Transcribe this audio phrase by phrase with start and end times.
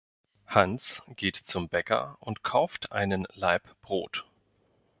[0.47, 4.25] Hans geht zum Bäcker und kauft einen Laib Brot.